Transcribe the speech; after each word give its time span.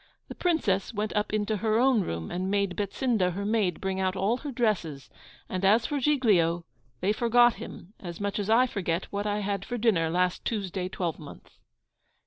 The 0.29 0.33
Princess 0.33 0.95
went 0.95 1.15
up 1.15 1.31
into 1.31 1.57
her 1.57 1.77
own 1.77 2.01
room, 2.01 2.31
and 2.31 2.49
made 2.49 2.75
Betsinda, 2.75 3.33
her 3.33 3.45
maid, 3.45 3.79
bring 3.79 3.99
out 3.99 4.15
all 4.15 4.37
her 4.37 4.51
dresses; 4.51 5.11
and 5.47 5.63
as 5.63 5.85
for 5.85 5.99
Giglio, 5.99 6.65
they 7.01 7.13
forgot 7.13 7.53
him 7.61 7.93
as 7.99 8.19
much 8.19 8.39
as 8.39 8.49
I 8.49 8.65
forget 8.65 9.05
what 9.11 9.27
I 9.27 9.41
had 9.41 9.63
for 9.63 9.77
dinner 9.77 10.09
last 10.09 10.43
Tuesday 10.43 10.89
twelve 10.89 11.19
month. 11.19 11.59